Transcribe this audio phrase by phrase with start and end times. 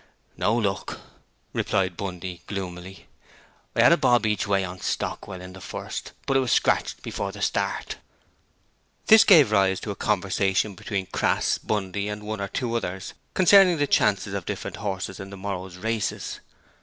[0.35, 0.99] 'No luck,'
[1.53, 3.05] replied Bundy, gloomily.
[3.75, 6.51] 'I had a bob each way on Stockwell, in the first race, but it was
[6.51, 7.97] scratched before the start.'
[9.05, 13.77] This gave rise to a conversation between Crass, Bundy, and one or two others concerning
[13.77, 16.39] the chances of different horses in the morrow's races.